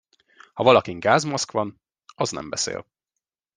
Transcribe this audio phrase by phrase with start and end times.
[0.53, 1.81] Ha valakin gázmaszk van,
[2.15, 2.85] az nem beszél.